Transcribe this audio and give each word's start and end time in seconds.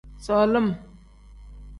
Solim. 0.27 0.71